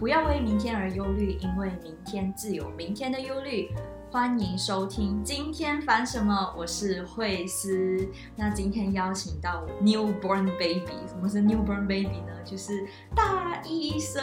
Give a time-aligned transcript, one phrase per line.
[0.00, 3.68] 不要为明天而忧虑，因为明天自有明天的忧虑。
[4.10, 6.54] 欢迎收听今天烦什么？
[6.56, 8.08] 我是慧思。
[8.34, 12.32] 那今天邀请到 newborn baby，什么是 newborn baby 呢？
[12.46, 14.22] 就是大医生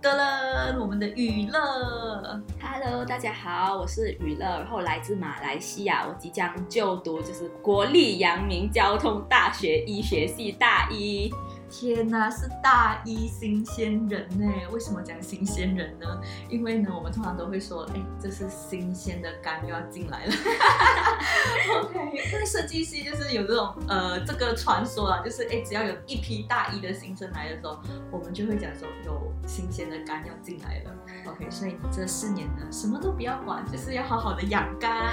[0.00, 2.40] 的了，我们的宇乐。
[2.60, 11.28] Hello，大家好，我是宇乐，然后来自马来西亚，我即将就读就是国立阳明交通大学医学系大一。
[11.72, 14.46] 天呐，是大一新鲜人呢？
[14.70, 16.20] 为什么讲新鲜人呢？
[16.50, 20.34] 因为呢，我们通常都会说，哎，这是新鲜的肝又要进来了。
[21.82, 27.80] OK，因为设计系就是有这种呃这个传说啊，就是哎，只要有一批大一的新生来的时候，
[28.10, 30.94] 我们就会讲说有新鲜的肝要进来了。
[31.24, 35.10] OK，所以你这四年呢，什么都不要管，就是要好好的养肝。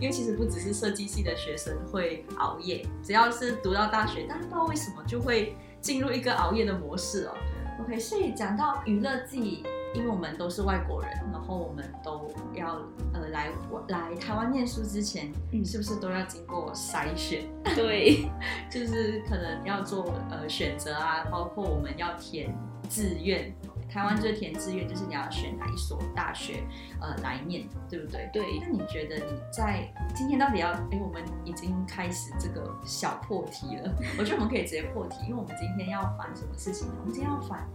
[0.00, 5.56] 因为其实不只是设计系的学生会熬夜，只要是读到大学，但是不知道为什么就会。
[5.82, 7.34] 进入一个熬夜的模式哦。
[7.80, 12.80] OK，所以讲到娱乐自己，因为我们都是外国人，然后我们都要
[13.12, 13.50] 呃来
[13.88, 17.42] 来台湾念书之前，嗯，是不是都要经过筛选？
[17.74, 18.28] 对，
[18.70, 22.56] 就是可能要做呃选择啊，包括我们要填
[22.88, 23.52] 志愿。
[23.92, 26.64] 台湾这填志愿就是你要选哪一所大学，
[26.98, 28.30] 呃，来念，对不对？
[28.32, 28.58] 对。
[28.60, 30.70] 那你觉得你在今天到底要？
[30.70, 33.94] 哎，我们已经开始这个小破题了。
[34.18, 36.94] 我觉得我们可以直接破题，因为我们今天要反什么事情呢？
[37.00, 37.68] 我们今天要反，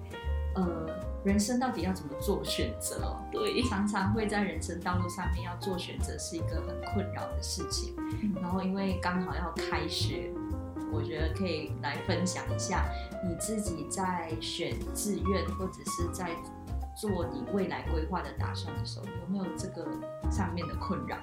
[0.55, 0.87] 呃，
[1.23, 3.15] 人生到底要怎么做选择？
[3.31, 3.61] 对。
[3.63, 7.93] 常常会在人生道路上面要做选择，是一个很困扰的事情。
[7.97, 8.33] 嗯。
[8.41, 10.31] 然后因为刚好要开学。
[10.91, 12.85] 我觉得可以来分享一下
[13.27, 16.29] 你自己在选志愿或者是在
[16.95, 19.85] 做你未来规划的打算的时候，有没有这个
[20.31, 21.17] 上面的困扰？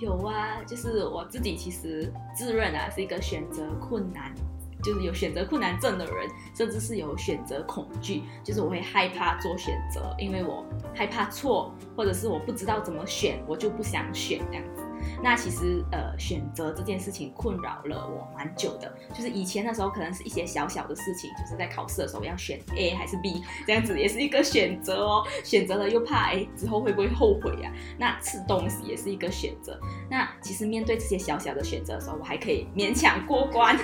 [0.00, 4.34] 有啊，就是我自己其实自认啊是一个选择困难，
[4.82, 14.81] 就是有选择困难症的人，甚至是有选择恐惧，就是我会害怕做选择，因为我害怕错，或者是我不知道怎么选，我就不想选这样子。
[15.22, 18.92] 那其实呃，选择这件事情困扰了我蛮久的。
[19.14, 25.24] 就是以前的时候，可能是一些小小的事情，就是在考试的时候要选 A 还是 B 这样子，也是一个选择哦。
[25.44, 27.72] 选择了又怕哎，之后会不会后悔呀？
[27.98, 29.78] 那吃东西也是一个选择。
[30.10, 33.78] 那其实面对这些小小的选择的时候，我还可以勉强过关。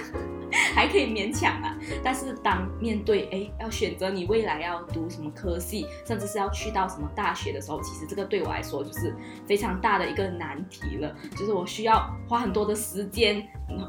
[0.74, 9.14] 还可以勉强啊，但是当面对哎要选择你未来要读什么科系，甚至是要去到什么大学的时候，其实这个对我来说就是
[9.46, 13.46] 非常大的一个难题了，就是我需要花很多的时间，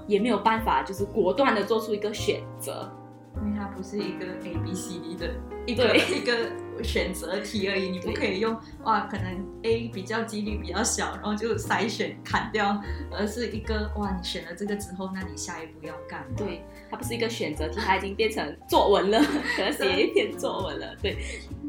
[0.08, 2.92] 也没有办法就是果断的做出一个选择，
[3.44, 5.36] 因为它不是一个 A B C D 的
[5.66, 6.52] 一个一个。
[6.84, 12.82] 选择题而已，你不可以用哇，可能 A 比较几率比较小，然后就筛选砍掉，
[13.12, 16.36] 而是一个哇，你选了这个之后，那你下一步要干嘛？
[16.38, 19.20] 对，它不是一个选择题，它已经变成作文了，
[19.56, 20.96] 可能写一篇作文了。
[21.02, 21.18] 对，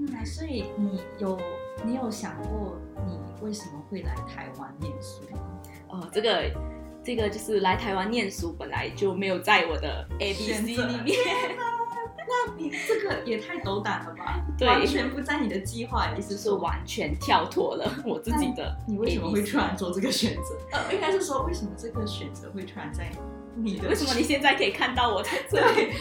[0.09, 1.41] 那所以你有
[1.84, 5.22] 你有想过你为什么会来台湾念书？
[5.88, 6.50] 哦，这个
[7.03, 11.19] 这个就是来台湾念书本来就没有在我的 A B C 里面。
[12.31, 14.41] 那你这个也太斗胆了吧？
[14.57, 18.77] 对，完全不在你的计划，意思是完全跳脱了 我自己的。
[18.87, 20.57] 你为什么会突然做这个选择？
[20.71, 23.11] 呃，应该是说为什么这个选择会突然在
[23.57, 23.89] 你的？
[23.89, 25.93] 为什么你现在可以看到我在这里？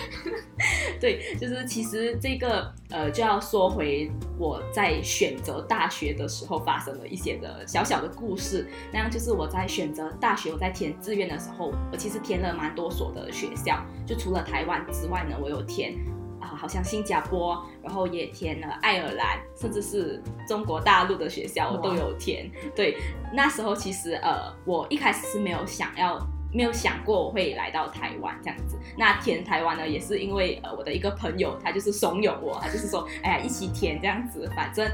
[1.02, 8.68] 对，就是其实这个呃，就要说回我在选择大学的时候发生了一些的小小的故事。
[8.94, 15.98] 那样就是我在选择大学，我在填志愿的时候，我其实填了蛮多所的学校，就除了台湾之外呢，我有填。
[16.50, 22.50] 啊，好像新加坡，然后也填了爱尔兰，甚至是中国大陆的学校，我都有填。
[22.76, 22.98] 对，
[23.34, 26.20] 那时候其实呃，我一开始是没有想要，
[26.52, 28.78] 没有想过我会来到台湾这样子。
[28.98, 34.90] 那填台湾呢，也是因为呃，我的一个朋友，他就是怂恿我，他就是说，哎呀，一起填这样子，反正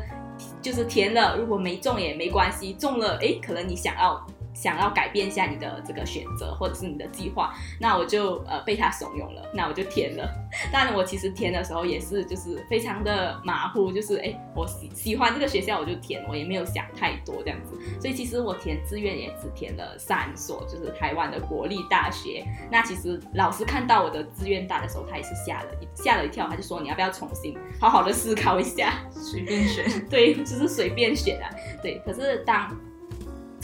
[0.61, 4.25] 就是填了，如果没中也没关系，中了，哎，可能你想要。
[4.55, 10.28] 想要改变一下你的这个选择或者是你的计划，那我就呃被他怂恿了，那我就填了。
[10.72, 17.78] 但我其实填的时候也是就是非常的马虎，就是哎我喜喜欢这个学校我就填，我也没有想太多这样子。
[17.99, 22.46] 所以其实我填志愿也只填了三所，就是台湾的国立大学。
[22.72, 29.85] 那其实老师看到我的志愿单的时候，他也是吓了一吓了一跳，他就说你要不要重新好好的思考一下，随便选。
[30.07, 31.49] 对，就是随便选啊。
[31.81, 32.75] 对，可是当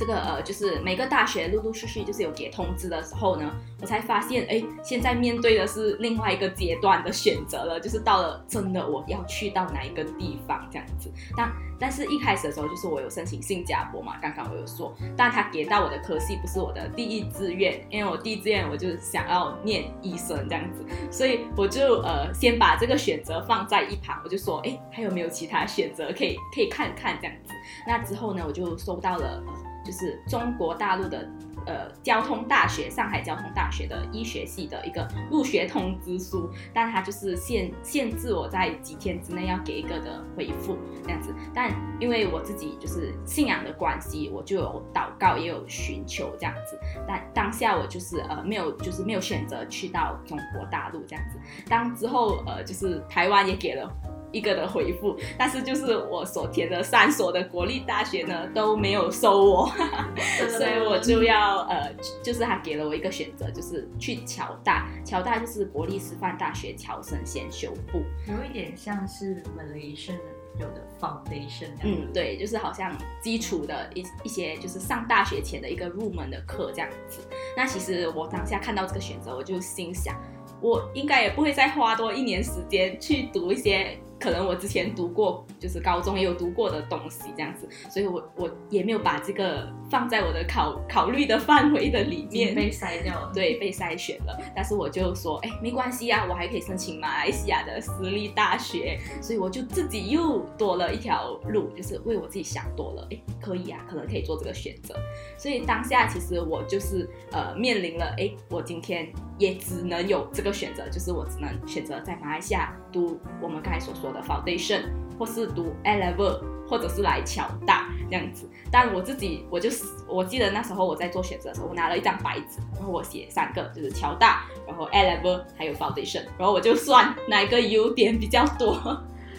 [0.01, 11.11] 这个呃，就是每个大学陆陆续续就是有给通知的时候呢，我才发现，哎，现在面对的是另外一个阶段的选择了，就是到了真的我要去到哪一个地方这样子。
[11.37, 27.53] 但但是一开始的时候，就是我有申请新加坡嘛，刚刚我有说，但他给到我的科系不是我的第一志愿，因为我第一志愿我就想要念医生这样子，所以我就呃先把这个选择放在一旁，我就说，哎，还有没有其他选择可以可以看看这样子。
[27.85, 29.43] 那之后呢，我就收到了。
[29.85, 31.27] 就是中国大陆的
[31.65, 41.33] 呃交通大学，上海交通大学的医学系的一个入学通知书，但它就是限限制我在几天之内要给一个的回复这样子。
[41.53, 46.79] 但因为我自己就是信仰的关系，我就有祷告，也有寻求这样子。
[47.07, 51.39] 但当下我就是呃没有就是没有选择去到中国大陆这样子。
[51.67, 53.91] 当之后呃就是台湾也给了。
[54.31, 59.71] 一个的回复，但是就是我所填的三所的国立大学呢都没有收我，
[60.57, 61.93] 所以我就要呃，
[62.23, 70.17] 就是他给了我一个选择，就是去侨大，侨大就是国立师范大学侨生先修部，有一点像是 Malaysian
[70.59, 77.21] 有的 Foundation，嗯，对，就是好像基础的一一些就是上大学前的一个入门的课这样子。
[77.55, 80.15] 那其实我当下看到这个选择，我就心想，
[80.61, 83.97] 我应该也不会再花多一年时间去读一些。
[84.21, 94.39] 可能我之前读过，就是高中也有读过的东西这样子，所以我我也没有把这个放在我的考考虑的范围的里面，被筛掉了，对，被筛选了。
[94.55, 104.95] 但是我就说，哎，没关系啊，我还可以申请马来西亚的私立大学，所以我就自己又多了一条路，就是为我自己想多了，哎，可以啊，可能可以做这个选择。
[105.37, 114.21] 所以当下其实我就是呃面临了，哎，我今天也只能有这个选择，就是我只能选择在马来西亚读我们刚才所说的。
[114.21, 114.83] foundation，
[115.17, 118.47] 或是读 A level，或者是来侨大这样子。
[118.71, 128.77] 但我自己，我就是我记得那时候我在做选择的时候，我拿了一张白纸，然后我写三个，就是侨大，然后 A level，还有 foundation，然后我就算哪一个优点比较多，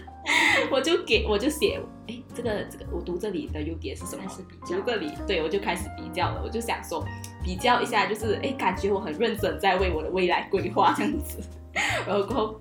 [0.71, 4.29] 我就给我就写，哎，这个这个我读这里的优点是什么？
[4.29, 6.43] 是比较读这里，对，我就开始比较了。
[6.45, 7.03] 我就想说，
[7.43, 11.41] 比较一下，就是哎，感觉我很认真在为我的未来规划这样子，
[12.07, 12.61] 然后过后。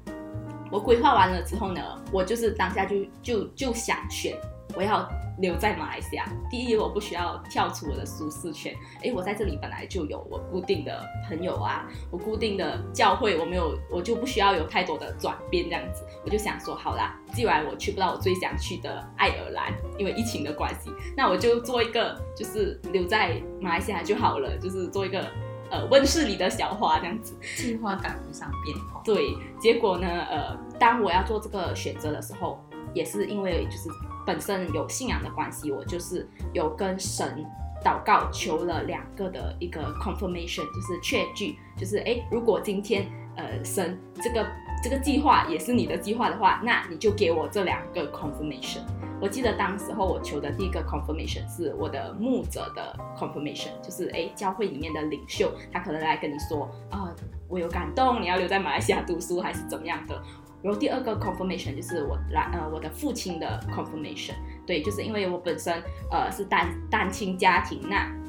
[0.71, 1.81] 我规划完了之后呢，
[2.12, 4.38] 我就是当下就就就想选，
[4.73, 5.06] 我要
[5.39, 6.25] 留在马来西亚。
[6.50, 16.06] 第一，我不需要跳出我的舒适圈，诶，我在这里本来就有我固定的朋友啊，我固定的教会，我没有，我就不需要有太多的转变这样子。
[16.23, 25.25] 我就想说，好啦，既然我去不到我最想去的爱尔兰，因为疫情的关系，那我就做一个，就是留在马来西亚就好了，就是做一个。
[25.71, 29.01] 呃，温室里的小花这样子，计划赶不上变化。
[29.06, 32.62] 对，结果呢，呃，当我要做这个选择的时候，
[32.94, 33.89] 也是因为就是
[34.25, 37.45] 本身有信仰的关系，我就是有跟神
[37.83, 43.07] 祷告求了两个的一个 confirmation，就是确据，就是哎，如果今天
[43.38, 44.45] 呃神这个
[44.83, 48.81] 这个计划也是你的计划的话，那你就给我这两个 confirmation。
[49.21, 57.13] 我记得当时候我求的第一个 confirmation 是我的牧者的 confirmation，就是诶，教会里面的领袖，他可能来跟你说啊、
[57.47, 60.19] 我有感动，你要留在马来西亚读书还是怎么样的。
[60.63, 64.33] 然后第二个 confirmation 就是我来呃我的父亲的 confirmation，
[64.65, 68.20] 对，就是因为我本身呃是单单亲家庭，那。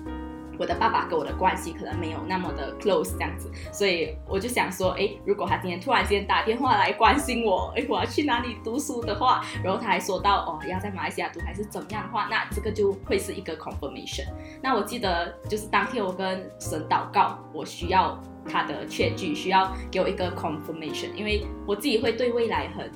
[0.62, 14.28] 我的爸爸跟我的关系可能没有那么的 close 这样子，所以我就想说，诶，如果他今天突然间打电话来关心我，诶，我要去哪里读书的话，然后他还说到，哦，要在马来西亚读还是怎么样的话，那这个就会是一个 confirmation。
[14.62, 18.16] 那我记得就是当天我跟神祷告，我需要
[18.48, 22.88] 他的确据，需要给我一个 confirmation，因为我自己会对未来很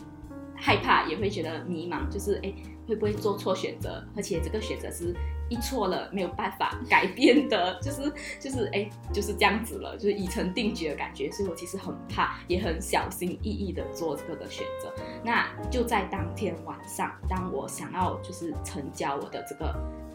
[0.55, 2.55] 害怕，也会觉得迷茫，就是诶，
[2.87, 5.15] 会不会做错选择，而且这个选择是。
[5.49, 11.31] 一错了没有办法改变的，就是 就是哎，就是这样子了，就是已成定局的感觉。
[11.31, 14.93] 所以我其实很怕，也很小心翼翼的做这个的选择。
[15.23, 19.67] 那就在当天晚上，当我想要就是成交我的这个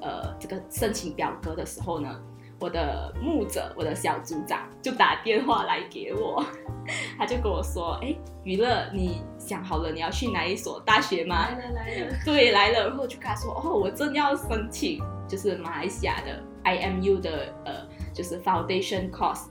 [0.01, 2.21] 呃这个申请表格的时候呢，
[2.61, 6.45] 我的牧者，我的小组长就打电话来给我，
[7.17, 9.21] 他就跟我说，哎，娱乐你。
[9.41, 11.49] 想好了你要去哪一所大学吗？
[11.49, 12.87] 来了来了， 对，来了。
[12.87, 17.73] 然后我就跟他说，哦，我正要申请，就是马来西亚的 IMU 的呃，
[18.13, 19.47] 就是 Foundation Course。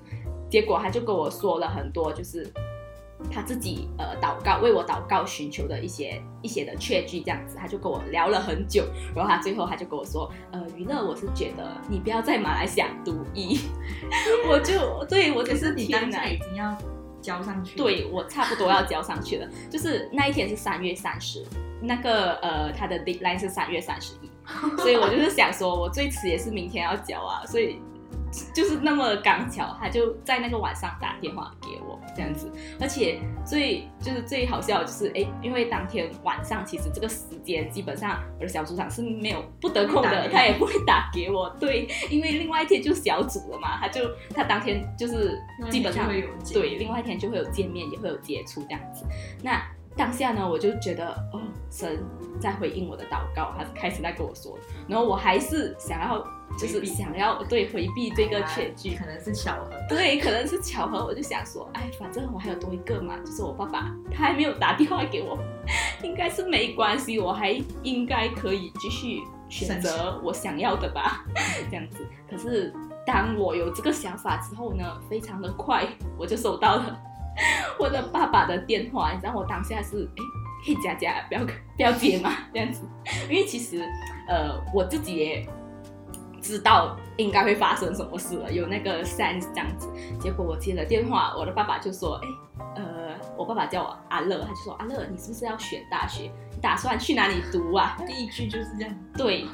[0.48, 2.50] 结果他就跟我说了很多，就是
[3.30, 7.56] 他自己呃祷告为我祷告寻求的一些一些的确据这样子。
[7.58, 8.84] 他就跟我聊了很久，
[9.14, 13.60] 然后他最后他就跟我说，呃，娱乐，我是觉得你不要在马来西亚读医。
[14.48, 16.76] 我就对我就是你当下已经要。
[17.22, 19.46] 交上去，对，我差不多要交上去了。
[19.68, 21.44] 就是那一天是三月三十，
[21.82, 24.30] 那个呃，他的 deadline 是三月三十一。
[24.80, 27.78] 所以我就是想说，我最迟也是明天要交啊，所以。
[28.54, 31.52] 就是那么刚巧，他就在那个晚上打电话
[32.14, 32.50] 这样子，
[32.80, 41.48] 而且最就是最好笑的就是哎，因为当天晚上其实这个时间基本上我的小组长是没有不得空的，他也不会打给我。
[41.60, 44.02] 对，因为另外一天就小组了嘛，他就
[44.34, 45.38] 他当天就是
[45.70, 46.08] 基本上
[46.52, 49.04] 对，另外一天就会有见面，也会有接触这样子。
[49.42, 49.62] 那
[49.96, 51.98] 当下呢，我就觉得哦，神
[52.40, 56.24] 在回应我的祷告，他开始在跟我说，然后我还是想要。
[56.58, 59.70] 就是想要对回避这个全剧，可能是巧合。
[59.88, 61.06] 对，可能是巧合。
[61.06, 65.38] 我就想说，哎，反正我还有多一个嘛，就是我爸爸，他还没有打电话给我，
[66.02, 67.52] 应该是没关系，我还
[67.84, 71.24] 应该可以继续选择我想要的吧，
[71.70, 72.04] 这样子。
[72.28, 72.74] 可是
[73.06, 75.86] 当我有这个想法之后呢，非常的快，
[76.18, 77.00] 我就收到了
[77.78, 79.12] 我的爸爸的电话。
[79.12, 80.22] 你知道我当下是哎，
[80.64, 81.40] 可以加加，不要
[81.76, 82.86] 不要接嘛，这样子。
[83.28, 83.82] 因为其实
[84.28, 85.48] 呃，我自己也。
[86.42, 89.86] 知道应该会发生什么事了，有那个 sense 这样子。
[90.18, 92.28] 结果我接了电话，我的爸爸就说：“哎，
[92.76, 96.32] 呃，我爸爸叫我阿乐，他就说阿乐，你是不是要选大学？
[96.50, 98.98] 你打算去哪里读啊？”第一句就是这样。
[99.14, 99.44] 对，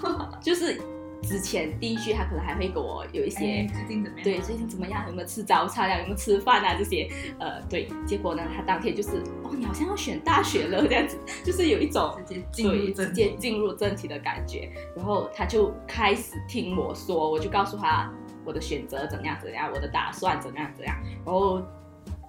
[0.40, 0.80] 就是。
[1.22, 4.24] 之前第一句他可能还会给我有一些最近怎么样？
[4.24, 5.04] 对，最近怎么样？
[5.08, 5.98] 有没有吃早餐啊？
[5.98, 6.74] 有没有吃饭啊？
[6.78, 7.08] 这些
[7.40, 7.88] 呃，对。
[8.06, 14.70] 结果呢，他当天就是哦，你好像要选大学了这样子， 就是有一种直接进入直接进入正题的感觉。
[14.94, 18.12] 然后他就开始听我说，我就告诉他
[18.44, 20.96] 我的选择怎样怎样，我的打算怎样怎样。
[21.24, 21.60] 然后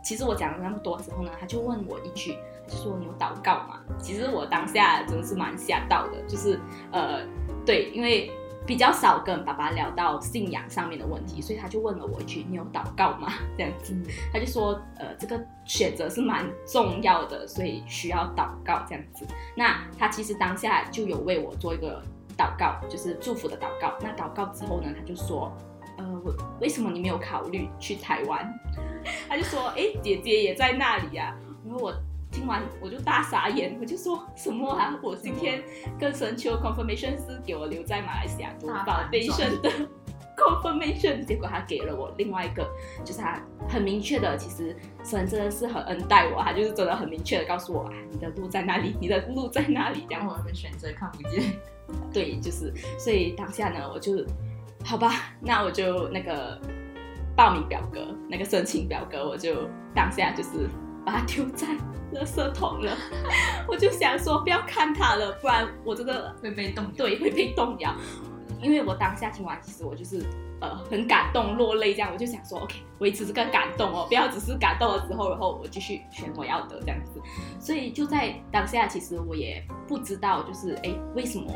[0.04, 2.36] 其实我讲了那么多之后呢，他就问我一句，
[2.68, 3.80] 就说你有祷告吗？
[4.00, 6.60] 其实我当下真的是蛮吓到的，就是
[6.92, 7.22] 呃，
[7.64, 8.32] 对，因为。
[8.66, 13.96] 比较少跟爸爸聊到信仰上面的问题，所以他就问了我一句：“你有祷告吗？”这样子，
[14.34, 22.02] 他就说：“呃，这个选择是蛮重要的，所以需要祷告。”这样子，那他其实当下就有为我做一个
[22.38, 23.94] 祷告，就是祝福的祷告。
[24.02, 25.56] 那祷告之后呢，他就说
[25.98, 28.54] ：“呃，我为什么你没有考虑去台湾？”
[29.30, 31.34] 他就说：“哎，姐姐也在那里呀。”
[31.66, 31.94] 然后我。
[32.38, 34.96] 听完我就大傻眼，我就说什么啊？
[35.02, 35.64] 我今天
[36.00, 39.72] 跟神求 confirmation 是给我留在马来西亚读 foundation 的
[40.38, 42.64] confirmation，结果他给了我另外一个，
[43.04, 48.96] 就是他很明确的，其实神真的是很恩待我，他就是真的很明确的告诉我，啊，你的路在哪里？
[49.02, 50.06] 你的路在哪里？
[50.08, 51.42] 这样我们选择看不见。
[52.14, 54.24] 对，就是所以当下呢，我就
[54.86, 56.62] 好吧，那我就那个
[57.36, 60.70] 报名表格，那个申请表格，我就当下就是。
[61.08, 61.66] 把它丢在
[62.14, 62.92] 垃圾桶了，
[63.66, 66.92] 我就想说不要看它了，不然我真的会被动摇。
[66.98, 67.96] 对，会被动摇。
[68.62, 70.22] 因为我当下听完，其实我就是
[70.60, 72.10] 呃很感动，落泪这样。
[72.12, 77.22] 我就想说，OK，维持这个感动哦，不要只是感动了之后，然后我继续选我要的这样子。
[77.58, 81.50] 所以就在当下，其实我也不知道，就是哎，为什么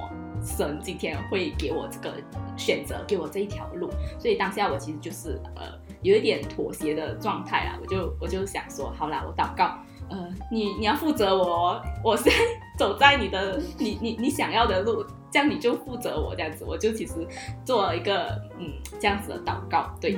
[0.43, 2.13] 神今天会给我这个
[2.57, 3.89] 选择，给我这一条路。
[4.19, 5.79] 所以当下我其实就是呃。
[6.03, 9.77] 有一点妥协的状态啦，我就我就想说，好啦，我祷告，
[10.09, 10.17] 呃，
[10.51, 12.39] 你你要负责我，我现在
[12.75, 17.13] 走在你的你你你想要的路，这样你就负责我这样子，我就其实
[17.63, 20.17] 做了一个嗯这样子的祷告，对。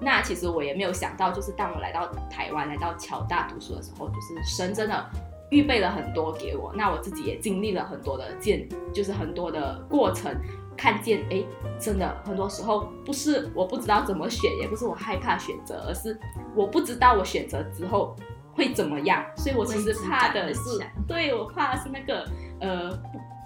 [0.00, 5.10] 那其实我也没有想到，就是当我来到台湾，来到侨大读书的时候，就是神真的
[5.50, 10.34] 预备了很多给我，那我自己也经历了很多的见，就是很多的过程。
[10.76, 11.40] 看见哎，
[11.78, 16.18] 真的很多时候不是我不知道怎么选，也不是我害怕选择，而是
[16.52, 18.16] 我不知道我选择之后
[18.52, 20.60] 会怎么样，所以我其实怕的是，
[21.06, 22.28] 对，我怕的是那个
[22.60, 22.90] 呃，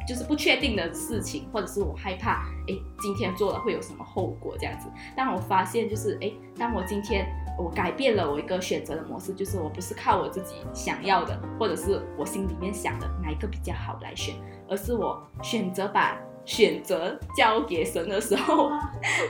[0.09, 4.89] 就是不确定的事情，或者是我害怕哎，今天做了会有什么后果这样子。
[5.15, 7.27] 但我发现就是哎，当我今天
[7.59, 14.35] 我改变了我一个选择的模式，就是我不是靠我自己想要的，或者是我心里面想的哪一个比较好来选，
[14.69, 16.19] 而是我选择把。
[16.45, 18.71] 选择交给神的时候，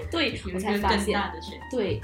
[0.08, 1.20] 对，我才发现，
[1.68, 2.00] 对，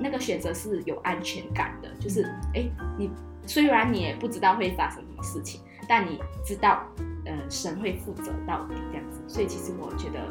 [0.00, 2.68] 那个选择是有安全感的，就是，哎，
[2.98, 3.08] 你
[3.46, 6.84] 虽然你也不知道会发生什么事情，但你知道，
[7.24, 10.28] 呃，神会负责到底这样子，所以其实我觉得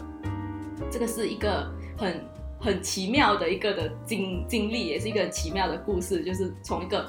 [0.89, 2.23] 这个是一个很
[2.59, 7.05] 很奇妙的一个的经经历，也是一个很奇妙的故事，就是从一个。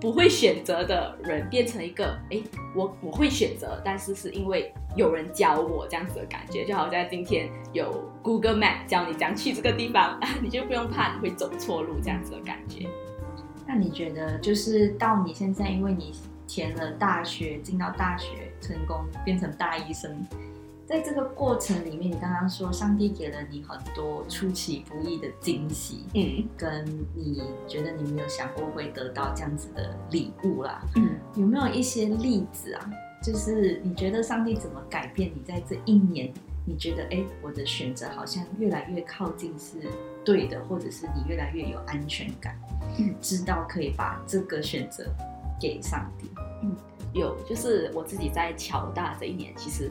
[0.00, 2.42] 不会选择的人变成一个，哎，
[2.74, 12.88] 我我会选择，但是是因为有人教我这样子的感觉，就好像今天有 Google Map 教你怎样去这个地方， 你就不用怕你会走错路这样子的感觉。
[13.64, 16.12] 那你觉得，就是到你现在，因为你
[16.48, 20.24] 填了大学，进到大学，成功变成大医生。
[20.84, 32.90] 在这个过程里面，你刚刚说上帝给了你很多出其不意的惊喜，嗯，跟你觉得你没有想过会得到这样子的礼物啦，嗯，有没有一些例子啊？
[33.22, 36.30] 就是你觉得上帝怎么改变你在这一年
[36.66, 39.76] 你觉得哎，我的选择好像越来越靠近是
[40.24, 42.58] 对的，或者是你越来越有安全感，
[42.98, 45.06] 嗯，知道可以把这个选择
[45.60, 46.28] 给上帝。
[46.64, 46.76] 嗯，
[47.12, 49.90] 有，就是我自己在乔大这一年，其实。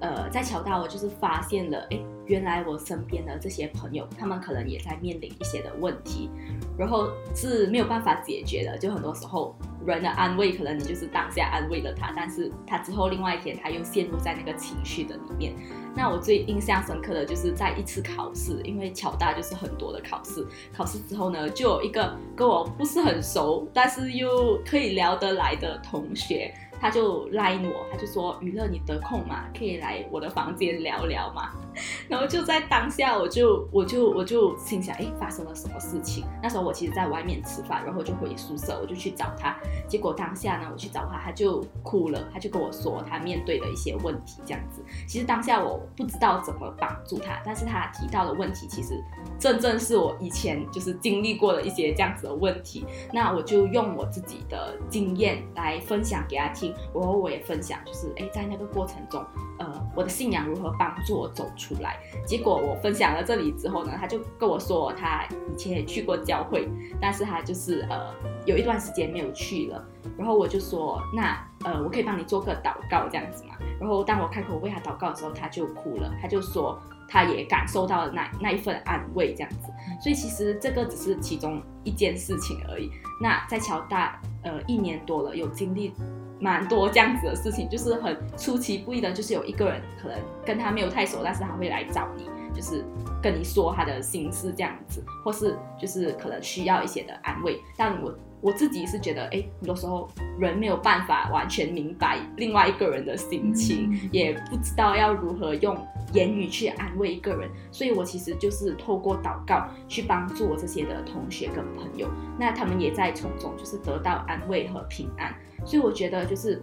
[0.00, 6.28] 呃，在乔大，我就是发现了，哎，原来我身边的这些朋友，他们可能也在面临一些的问题，
[6.76, 8.76] 然后是没有办法解决的。
[8.76, 9.54] 就很多时候，
[9.86, 15.54] 人的安慰，可能你就是当下安慰了他，但是他之后另外一天，他又陷入在那个情绪的里面。
[15.94, 26.54] 那我最印象深刻的就是在一次考试，因为侨大就是很多的考试，考试之后呢，就有一个跟我不是很熟，但是又可以聊得来的同学。
[26.80, 29.44] 他就拉我，他就说：“娱乐，你得空吗？
[29.56, 31.50] 可以来我的房间聊聊吗？”
[32.08, 39.56] 然后就在当下，我就我就我就心想：“哎，发生了什么事情？”那时候我其实在外面吃饭，然后就回宿舍，我就去找他。
[39.88, 44.82] 结果当下呢，我去找他，他就哭了，他就跟我说他面对的一些问题，这样子。
[45.06, 49.02] 其实当下我不知道怎么帮助他，但是他提到的问题，其实
[49.38, 52.84] 正正是我以前就是经历过的一些这样子的问题。
[53.12, 56.74] 那我就用我自己的经验来分享给他听。
[56.94, 59.24] 然后我也分享，就是哎，在那个过程中，
[59.58, 61.96] 呃，我的信仰如何帮助我走出来。
[62.26, 66.68] 结果我分享了这里之后呢，他就跟我说，他以前也去过教会，
[67.00, 68.12] 但是他就是呃
[68.44, 69.84] 有一段时间没有去了。
[70.18, 73.54] 然后我就说，那呃，我可以帮你做个祷告这样子嘛。
[73.78, 76.78] 然后当我开口为他祷告的时候，他就哭了，他就说
[77.08, 79.68] 他也感受到了那那一份安慰这样子。
[80.02, 82.90] 所以其实这个只是其中一件事情而已。
[83.20, 85.94] 那在侨大呃一年多了，有经历。
[86.42, 92.84] 蛮多这样子的事情，就是很出其不意的，就是有一个人可能跟他没有太熟，但是他会来找你，就是
[93.22, 97.60] 跟你说他的心事这样子，或是就是可能需要一些的安慰。
[97.76, 105.78] 但我我自己是觉得，哎，很多时候人没有办法完全明白另外一个人的心情，嗯、也不知道要如何用
[106.12, 112.08] 言语去安慰一个人，所以我其实就是透过祷告去帮助我这些的同学跟朋友，
[112.38, 115.32] 那他们也在从中就是得到安慰和平安。
[115.64, 116.60] 所以我觉得就是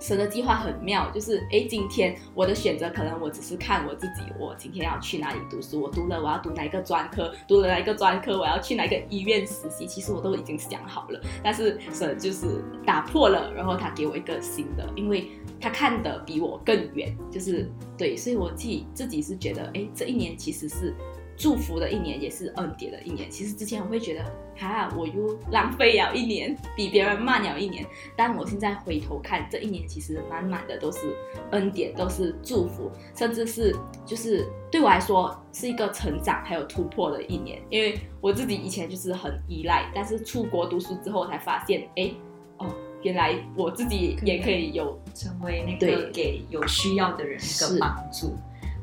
[0.00, 11.20] 神的计划很妙，就是诶，今天我的选择可能我只是看我自己，我今天要去哪里读书，我读了我要读哪一个专科，读了哪一个专科我要去哪一个医院实习，其实我都已经想好了。
[11.42, 15.28] 但是神就是打破了，然后他给我一个新的，因为
[15.60, 20.94] 他看得比我更远，就是对，所以我自己自己是觉得，诶，这一年其实是。
[21.38, 23.30] 祝福的一年，也是恩典的一年。
[23.30, 24.24] 其实之前我会觉得，
[24.56, 27.86] 哈，我又浪费了一年，比别人慢了一年。
[28.16, 31.16] 但我现在回头看，这一年其实满满的都是
[31.52, 33.74] 恩典，都是祝福，甚至是
[34.04, 37.62] 就是对我来说是一个成长还有突破的一年。
[37.70, 42.10] 因为我自己以前就是很依赖，但是出国读书之后才发现，哎，
[42.56, 42.66] 哦，
[43.02, 48.36] 原来我自己也可以有成为那个给有需要的人一个帮助。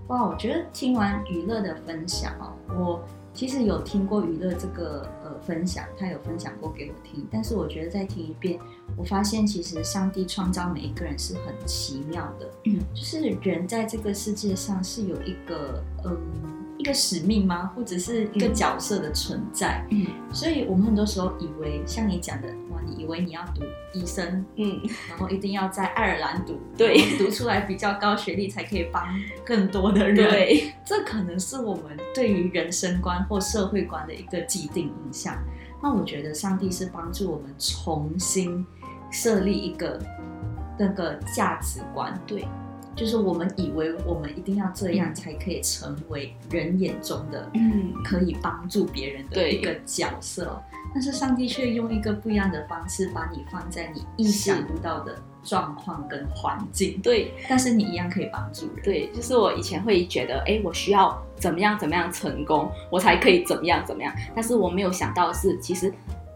[0.07, 8.59] 哇，我觉得听完娱乐的分享哦，我其实有听过娱乐这个呃分享，他有分享过给我听，但是我觉得再听一遍，
[8.95, 16.17] 我发现其实上帝创造每一个人是很奇妙的，嗯，就是人在这个世界上是有一个嗯。
[16.85, 17.71] 一个使命吗？
[17.75, 19.83] 或者是一个角色的存在？
[19.89, 29.03] 嗯，所以我们很多时候以为，像你讲的，哇，你以为你要读医生，嗯，然后一定要在爱尔兰读，对，读出来比较高学历才可以帮
[29.43, 35.35] 更多的人，对，这可能是我们对于人生观或社会观的一个既定印象。
[35.81, 38.63] 那我觉得上帝是帮助我们重新
[39.11, 39.99] 设立一个
[40.77, 42.47] 那个价值观，对。
[42.95, 50.61] 就是我们以为我们一定要这样才可以成为人眼中的，嗯，可以帮助别人的一个角色，
[50.93, 58.83] 但是上帝却用一个不一样的方式把你放在你意想不到的状况跟环境，对，但是你一样可以帮助人。
[58.83, 65.93] 对，就是我以前会觉得，哎，我需要怎么样怎么样成功，我才可以怎么样怎么样，但是我没有想到的是，其实。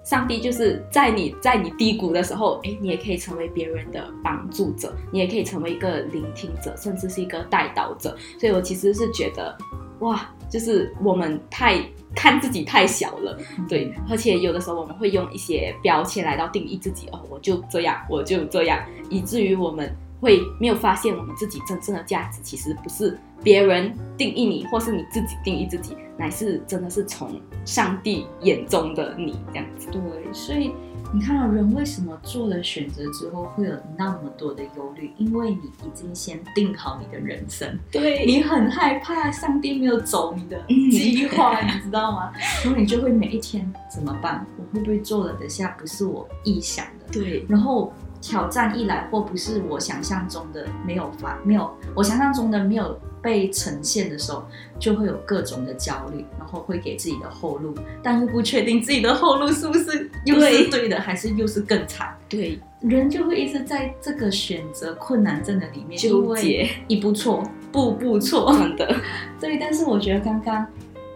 [0.09, 8.17] 上帝就是在你在你低谷的时候，诶，你也可以成为别人的帮助者，你也可以成为一个聆听者，甚至是一个带导者。
[8.39, 9.55] 所以我其实是觉得，
[9.99, 11.79] 哇，就是我们太
[12.15, 13.37] 看自己太小了，
[13.69, 19.95] 对，而且有的时候我们会用一些标签来到定义自己，哦，我就这样，我就这样，以至于我们。
[20.19, 29.87] 会没有发现我们自己真正的价值，其实不是别人定义你，或是你自己定义自己，乃是真的是从上帝眼中的你这样子。
[29.91, 30.01] 对，
[30.33, 30.71] 所以
[31.13, 35.11] 你看到人为什么做了选择之后会有那么多的忧虑？
[35.17, 42.31] 因为你已经先定好你的人生，对，你很害怕上帝没有走你的计划，你知道吗？
[42.63, 44.45] 然后你就会每一天怎么办？
[44.57, 45.33] 我会不会做了？
[45.39, 47.93] 等下不是我臆想的，对，然后。
[48.21, 54.43] 挑战一来，或不是我想象中的没有发没有我想象中的没有被呈现的时候，
[54.77, 62.15] 就会有各种的焦虑，然后会给自己的后路，但又不确定自己的后路是不是又是对的，还是又是更惨。
[62.27, 68.53] 对，人就会一直在这个选择困难症的里面纠结，一步错，步步错。
[68.57, 68.95] 真的，
[69.39, 69.57] 对。
[69.57, 70.65] 但是我觉得刚刚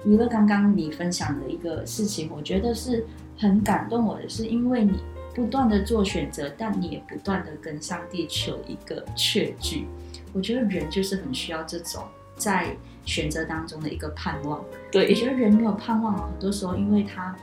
[0.05, 3.05] 娱乐刚刚你分享的一个事情，我觉得是
[3.37, 4.93] 很感动我的，是因为你。
[5.33, 9.87] 不断的做选择，但你也不断的跟上帝求一个确据。
[10.31, 12.03] 我觉得人就是很需要这种
[12.35, 14.63] 在选择当中的一个盼望。
[14.91, 17.35] 对，我觉得人没有盼望，很多时候因为他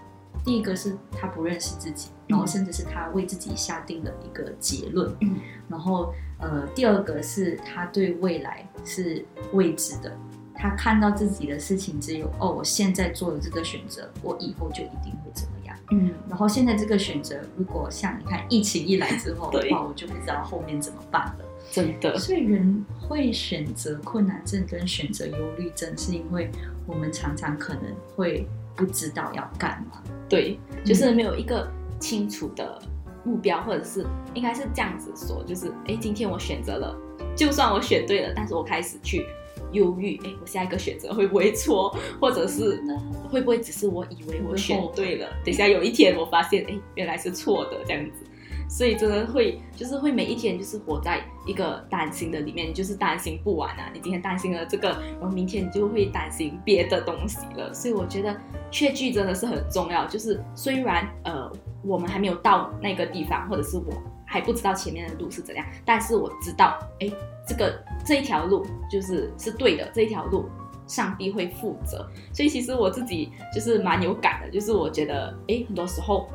[0.45, 5.13] 第一个是他不认识自己，然后甚至是他为自己下定了一个结论。
[5.21, 10.17] 嗯，然后呃，第二个是他对未来是未知的，
[10.55, 15.60] 他看到自己的事情只有哦，我现在做了这个选择，我以后就一定会怎么。
[15.91, 21.45] 嗯，然后现在这个选择，如果像你看疫情一来之后的话， 我就不知道后面怎么办了。
[21.71, 26.51] 真的，所以人会选择困难症跟选择忧虑症，是因为
[26.87, 27.85] 我们常常可能
[28.17, 30.03] 会不知道要干嘛。
[30.29, 32.81] 对，就是没有一个清楚的
[33.25, 36.97] 目标，或者是应该是这样子说，就是哎，今天我选择了，
[37.37, 39.27] 就算我选对了，但是我开始去。
[39.73, 42.83] 忧郁，哎，我下一个选择会不会错，或者是
[43.31, 48.25] 会不会只是我以为我选对了，等下有一天我发现，哎，原来是错的这样子，
[48.69, 53.91] 所以真的会就是会每一天就是活在一个担心的里面，就是担心不完啊。
[53.93, 57.73] 你今天担心了这个，然后明天你就会担心别的东西了。
[57.75, 58.37] 所以我觉得
[58.71, 60.07] 确据真的是很重要。
[60.07, 61.51] 就是虽然呃
[61.83, 63.93] 我们还没有到那个地方，或者是我
[64.31, 67.13] 还不知道前面的路是怎样，但是我知道，哎。
[67.47, 70.49] 这个这一条路就是是对的，这一条路
[70.87, 76.29] 上帝会负责，所以其实我自己就是蛮有感的，就是我觉得，哎，很多时候，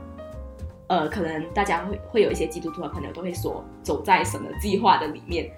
[0.87, 5.49] 呃，可能大家会会有一些基督徒的朋友都会说，走在神的计划的里面，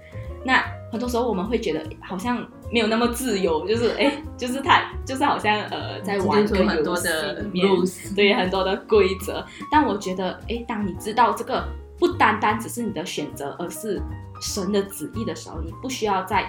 [0.44, 7.08] 那很多时候我们会觉得好像没有那么自由，就是哎，就是他就是好像呃在玩个游戏
[7.40, 7.66] 里面，
[8.14, 11.66] 对很多的规则，但我觉得，哎，当你知道这个
[11.98, 14.00] 不单单只是你的选择，而是
[14.40, 16.48] 神的旨意的时候，你不需要再，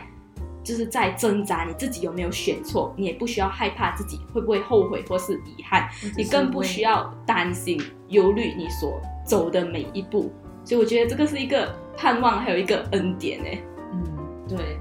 [0.64, 10.32] 就是在挣扎你自己有没有选错，你也不需要害怕自己会不会后悔或是遗憾，你更不需要担心忧虑你所走的每一步。
[10.64, 13.50] 所以我觉得这个是一个盼望，还有一个恩典呢。
[13.94, 14.04] 嗯，
[14.48, 14.80] 对。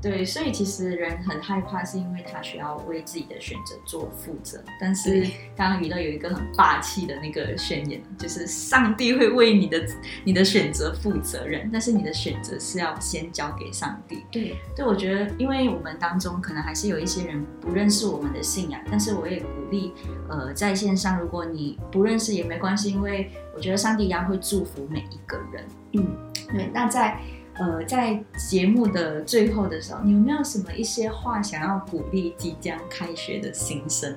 [0.00, 4.62] 对，所以其实人很害怕，是因为他需要为自己的选择做负责。
[4.80, 5.22] 但是
[5.56, 9.84] 刚刚娱乐有一个很霸气的那个宣言，就是上帝会为你的
[10.24, 14.24] 你的选择负责任，但是你的选择是要先交给上帝。
[14.30, 19.92] 对，对，我觉得，因为我们当中可能还是有一些人不认识我们的信仰，但是我也鼓励，
[20.28, 25.64] 呃，在线上如果你不认识也没关系，因为我觉得上帝一样会祝福每一个人。
[25.94, 26.06] 嗯，
[26.52, 27.20] 对，那在。
[27.58, 34.16] 呃，在节目的最后的时候，你有没有什么一些话想要鼓励即将开学的新生？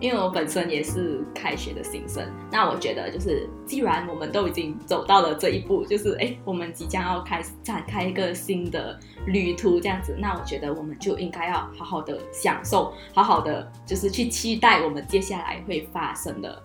[0.00, 16.62] 因为我本身也是开学的新生，那我觉得就是，既然我们都已经走到了这一步，就是哎，我们即将要开始展开一个新的旅途，这样子，那我觉得我们就应该要好好的享受，好好的就是去期待我们接下来会发生的。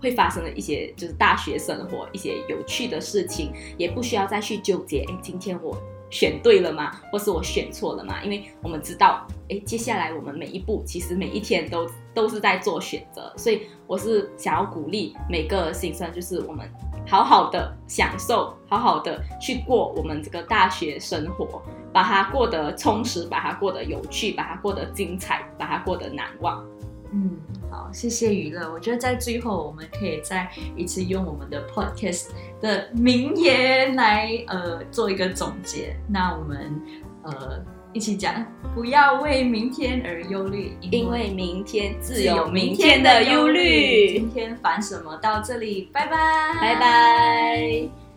[0.00, 5.04] 会发生的一些就是大学生活一些有趣的事情，也不需要再去纠结。
[5.08, 5.76] 哎，今天我
[6.10, 6.92] 选对了吗？
[7.12, 8.22] 或是我选错了吗？
[8.22, 13.32] 因为我们知道，哎，接下来我们每一步其实每一天都都是在做选择。
[13.36, 16.66] 所以我是想要鼓励每个新生，就是我们
[17.06, 26.64] 好好的享受，好好的去过我们这个大学生活，把它过得充实，把它过得有趣，把它过得精彩，把它过得难忘。
[27.12, 27.30] 嗯，
[27.70, 28.70] 好，谢谢娱乐。
[28.72, 32.28] 我觉得在最后，我们可以再一次用我们的 podcast
[32.60, 35.96] 的名言来呃做一个总结。
[36.06, 36.80] 那我们
[37.22, 38.44] 呃一起讲，
[38.74, 44.18] 不要为明天而忧虑，因为明天自有明天的忧虑。
[44.18, 45.16] 今天烦什么？
[45.16, 46.16] 到这里，拜拜，
[46.60, 48.07] 拜拜。